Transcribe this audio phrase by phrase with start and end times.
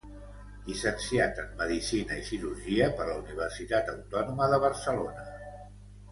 [0.67, 5.27] Llicenciat en medicina i cirurgia per la Universitat Autònoma de Barcelona.